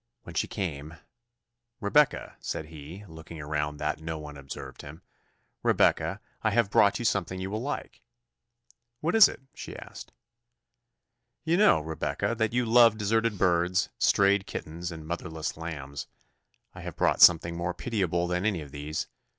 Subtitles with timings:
[0.23, 0.95] When she came,
[1.79, 5.03] "Rebecca," said he (looking around that no one observed him),
[5.61, 8.01] "Rebecca, I have brought you something you will like."
[9.01, 10.11] "What is it?" she asked.
[11.43, 16.07] "You know, Rebecca, that you love deserted birds, strayed kittens, and motherless lambs.
[16.73, 19.05] I have brought something more pitiable than any of these.